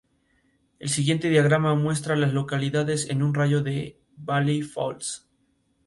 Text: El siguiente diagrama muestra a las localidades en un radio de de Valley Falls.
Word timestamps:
El 0.79 0.89
siguiente 0.89 1.29
diagrama 1.29 1.75
muestra 1.75 2.15
a 2.15 2.17
las 2.17 2.33
localidades 2.33 3.07
en 3.11 3.21
un 3.21 3.35
radio 3.35 3.61
de 3.61 3.71
de 3.71 4.01
Valley 4.17 4.63
Falls. 4.63 5.29